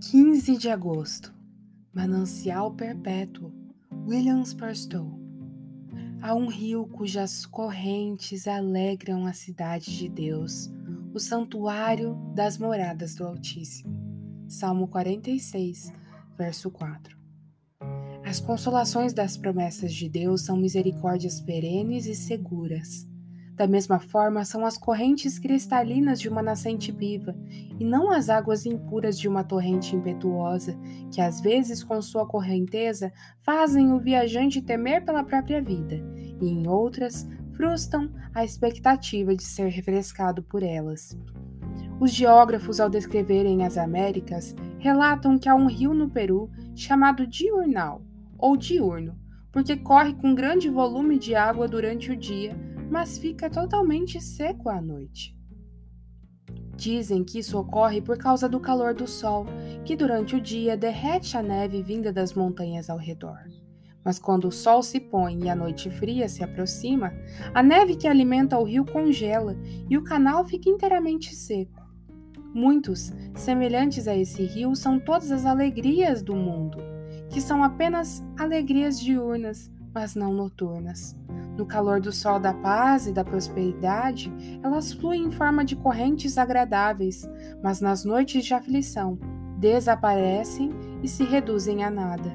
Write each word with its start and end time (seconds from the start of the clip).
15 0.00 0.58
de 0.58 0.68
agosto, 0.68 1.34
Manancial 1.92 2.70
Perpétuo, 2.74 3.50
William 4.06 4.44
Spurstow. 4.44 5.18
Há 6.20 6.34
um 6.34 6.48
rio 6.48 6.86
cujas 6.86 7.46
correntes 7.46 8.46
alegram 8.46 9.26
a 9.26 9.32
cidade 9.32 9.96
de 9.96 10.08
Deus, 10.08 10.70
o 11.14 11.18
santuário 11.18 12.14
das 12.34 12.58
moradas 12.58 13.14
do 13.14 13.26
Altíssimo. 13.26 13.96
Salmo 14.46 14.86
46, 14.86 15.90
verso 16.36 16.70
4. 16.70 17.16
As 18.22 18.38
consolações 18.38 19.14
das 19.14 19.38
promessas 19.38 19.94
de 19.94 20.10
Deus 20.10 20.42
são 20.42 20.58
misericórdias 20.58 21.40
perenes 21.40 22.04
e 22.06 22.14
seguras. 22.14 23.08
Da 23.56 23.66
mesma 23.66 23.98
forma, 23.98 24.44
são 24.44 24.66
as 24.66 24.76
correntes 24.76 25.38
cristalinas 25.38 26.20
de 26.20 26.28
uma 26.28 26.42
nascente 26.42 26.92
viva, 26.92 27.34
e 27.80 27.84
não 27.86 28.12
as 28.12 28.28
águas 28.28 28.66
impuras 28.66 29.18
de 29.18 29.26
uma 29.26 29.42
torrente 29.42 29.96
impetuosa, 29.96 30.78
que 31.10 31.22
às 31.22 31.40
vezes, 31.40 31.82
com 31.82 32.02
sua 32.02 32.26
correnteza, 32.26 33.10
fazem 33.40 33.92
o 33.92 33.98
viajante 33.98 34.60
temer 34.60 35.06
pela 35.06 35.24
própria 35.24 35.62
vida, 35.62 35.96
e 36.38 36.46
em 36.46 36.68
outras, 36.68 37.26
frustram 37.54 38.10
a 38.34 38.44
expectativa 38.44 39.34
de 39.34 39.42
ser 39.42 39.68
refrescado 39.68 40.42
por 40.42 40.62
elas. 40.62 41.18
Os 41.98 42.10
geógrafos, 42.10 42.78
ao 42.78 42.90
descreverem 42.90 43.64
as 43.64 43.78
Américas, 43.78 44.54
relatam 44.78 45.38
que 45.38 45.48
há 45.48 45.54
um 45.54 45.66
rio 45.66 45.94
no 45.94 46.10
Peru 46.10 46.50
chamado 46.74 47.26
Diurnal, 47.26 48.02
ou 48.36 48.54
Diurno, 48.54 49.18
porque 49.50 49.78
corre 49.78 50.12
com 50.12 50.34
grande 50.34 50.68
volume 50.68 51.18
de 51.18 51.34
água 51.34 51.66
durante 51.66 52.12
o 52.12 52.16
dia 52.16 52.54
mas 52.90 53.18
fica 53.18 53.50
totalmente 53.50 54.20
seco 54.20 54.68
à 54.68 54.80
noite. 54.80 55.36
Dizem 56.76 57.24
que 57.24 57.38
isso 57.38 57.58
ocorre 57.58 58.02
por 58.02 58.18
causa 58.18 58.48
do 58.48 58.60
calor 58.60 58.92
do 58.92 59.06
sol, 59.06 59.46
que 59.84 59.96
durante 59.96 60.36
o 60.36 60.40
dia 60.40 60.76
derrete 60.76 61.36
a 61.36 61.42
neve 61.42 61.82
vinda 61.82 62.12
das 62.12 62.34
montanhas 62.34 62.90
ao 62.90 62.98
redor. 62.98 63.38
Mas 64.04 64.18
quando 64.18 64.48
o 64.48 64.52
sol 64.52 64.82
se 64.82 65.00
põe 65.00 65.44
e 65.44 65.48
a 65.48 65.56
noite 65.56 65.90
fria 65.90 66.28
se 66.28 66.44
aproxima, 66.44 67.12
a 67.52 67.62
neve 67.62 67.96
que 67.96 68.06
alimenta 68.06 68.58
o 68.58 68.62
rio 68.62 68.84
congela 68.84 69.56
e 69.88 69.96
o 69.96 70.04
canal 70.04 70.44
fica 70.44 70.68
inteiramente 70.68 71.34
seco. 71.34 71.82
Muitos, 72.54 73.12
semelhantes 73.34 74.06
a 74.06 74.16
esse 74.16 74.44
rio, 74.44 74.76
são 74.76 75.00
todas 75.00 75.30
as 75.32 75.44
alegrias 75.44 76.22
do 76.22 76.36
mundo, 76.36 76.78
que 77.30 77.40
são 77.40 77.64
apenas 77.64 78.22
alegrias 78.38 79.00
diurnas, 79.00 79.70
mas 79.96 80.14
não 80.14 80.34
noturnas. 80.34 81.16
No 81.56 81.64
calor 81.64 82.02
do 82.02 82.12
sol 82.12 82.38
da 82.38 82.52
paz 82.52 83.06
e 83.06 83.12
da 83.14 83.24
prosperidade, 83.24 84.30
elas 84.62 84.92
fluem 84.92 85.24
em 85.24 85.30
forma 85.30 85.64
de 85.64 85.74
correntes 85.74 86.36
agradáveis, 86.36 87.26
mas 87.62 87.80
nas 87.80 88.04
noites 88.04 88.44
de 88.44 88.52
aflição 88.52 89.18
desaparecem 89.58 90.70
e 91.02 91.08
se 91.08 91.24
reduzem 91.24 91.82
a 91.82 91.90
nada. 91.90 92.30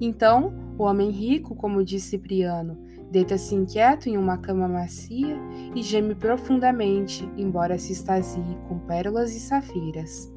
Então, 0.00 0.54
o 0.78 0.84
homem 0.84 1.10
rico, 1.10 1.54
como 1.54 1.84
diz 1.84 2.04
Cipriano, 2.04 2.78
deita-se 3.10 3.54
inquieto 3.54 4.08
em 4.08 4.16
uma 4.16 4.38
cama 4.38 4.66
macia 4.66 5.36
e 5.74 5.82
geme 5.82 6.14
profundamente, 6.14 7.30
embora 7.36 7.76
se 7.76 7.92
extasie 7.92 8.56
com 8.66 8.78
pérolas 8.78 9.36
e 9.36 9.40
safiras. 9.40 10.33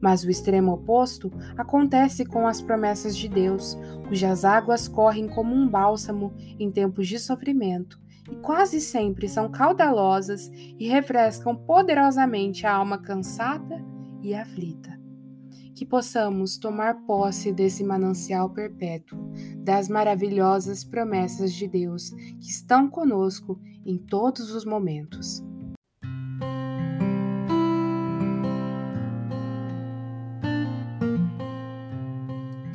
Mas 0.00 0.24
o 0.24 0.30
extremo 0.30 0.72
oposto 0.72 1.30
acontece 1.56 2.24
com 2.24 2.46
as 2.46 2.62
promessas 2.62 3.16
de 3.16 3.28
Deus, 3.28 3.76
cujas 4.08 4.44
águas 4.44 4.88
correm 4.88 5.28
como 5.28 5.54
um 5.54 5.68
bálsamo 5.68 6.32
em 6.58 6.70
tempos 6.70 7.06
de 7.06 7.18
sofrimento 7.18 8.00
e 8.30 8.36
quase 8.36 8.80
sempre 8.80 9.28
são 9.28 9.50
caudalosas 9.50 10.50
e 10.78 10.88
refrescam 10.88 11.56
poderosamente 11.56 12.66
a 12.66 12.74
alma 12.74 12.98
cansada 12.98 13.84
e 14.22 14.34
aflita. 14.34 14.98
Que 15.74 15.84
possamos 15.84 16.58
tomar 16.58 17.06
posse 17.06 17.52
desse 17.52 17.82
manancial 17.82 18.50
perpétuo, 18.50 19.18
das 19.58 19.88
maravilhosas 19.88 20.84
promessas 20.84 21.52
de 21.52 21.66
Deus 21.66 22.10
que 22.10 22.50
estão 22.50 22.88
conosco 22.88 23.58
em 23.84 23.96
todos 23.96 24.52
os 24.54 24.64
momentos. 24.64 25.42